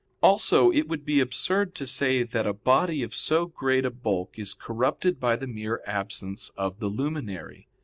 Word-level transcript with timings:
Also 0.23 0.71
it 0.71 0.87
would 0.87 1.05
be 1.05 1.19
absurd 1.19 1.75
to 1.75 1.85
say 1.85 2.23
that 2.23 2.47
a 2.47 2.53
body 2.53 3.03
of 3.03 3.13
so 3.13 3.45
great 3.45 3.85
a 3.85 3.91
bulk 3.91 4.33
is 4.39 4.55
corrupted 4.55 5.19
by 5.19 5.35
the 5.35 5.45
mere 5.45 5.79
absence 5.85 6.49
of 6.57 6.79
the 6.79 6.87
luminary. 6.87 7.67